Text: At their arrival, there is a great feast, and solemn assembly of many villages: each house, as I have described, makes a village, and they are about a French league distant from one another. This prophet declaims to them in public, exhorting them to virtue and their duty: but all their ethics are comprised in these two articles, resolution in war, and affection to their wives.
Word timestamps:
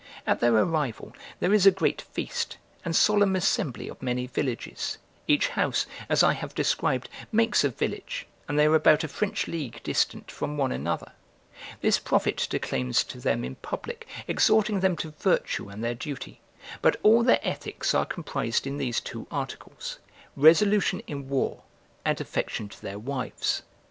At 0.25 0.39
their 0.39 0.55
arrival, 0.55 1.13
there 1.39 1.53
is 1.53 1.67
a 1.67 1.69
great 1.69 2.01
feast, 2.01 2.57
and 2.83 2.95
solemn 2.95 3.35
assembly 3.35 3.87
of 3.87 4.01
many 4.01 4.25
villages: 4.25 4.97
each 5.27 5.49
house, 5.49 5.85
as 6.09 6.23
I 6.23 6.33
have 6.33 6.55
described, 6.55 7.07
makes 7.31 7.63
a 7.63 7.69
village, 7.69 8.25
and 8.47 8.57
they 8.57 8.65
are 8.65 8.73
about 8.73 9.03
a 9.03 9.07
French 9.07 9.47
league 9.47 9.79
distant 9.83 10.31
from 10.31 10.57
one 10.57 10.71
another. 10.71 11.11
This 11.81 11.99
prophet 11.99 12.47
declaims 12.49 13.03
to 13.03 13.19
them 13.19 13.43
in 13.45 13.57
public, 13.57 14.07
exhorting 14.27 14.79
them 14.79 14.97
to 14.97 15.11
virtue 15.19 15.69
and 15.69 15.83
their 15.83 15.93
duty: 15.93 16.41
but 16.81 16.99
all 17.03 17.21
their 17.21 17.39
ethics 17.43 17.93
are 17.93 18.07
comprised 18.07 18.65
in 18.65 18.77
these 18.77 18.99
two 19.01 19.27
articles, 19.29 19.99
resolution 20.35 21.01
in 21.05 21.29
war, 21.29 21.61
and 22.03 22.19
affection 22.19 22.69
to 22.69 22.81
their 22.81 22.97
wives. 22.97 23.61